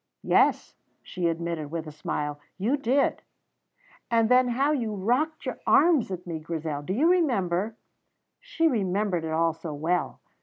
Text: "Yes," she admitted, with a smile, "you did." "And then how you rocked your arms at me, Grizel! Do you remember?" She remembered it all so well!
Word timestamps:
"Yes," 0.23 0.73
she 1.03 1.27
admitted, 1.27 1.69
with 1.69 1.85
a 1.85 1.91
smile, 1.91 2.39
"you 2.57 2.75
did." 2.75 3.21
"And 4.09 4.29
then 4.29 4.47
how 4.47 4.71
you 4.71 4.95
rocked 4.95 5.45
your 5.45 5.59
arms 5.67 6.09
at 6.09 6.25
me, 6.25 6.39
Grizel! 6.39 6.81
Do 6.81 6.91
you 6.93 7.07
remember?" 7.11 7.75
She 8.39 8.67
remembered 8.67 9.23
it 9.25 9.31
all 9.31 9.53
so 9.53 9.75
well! 9.75 10.19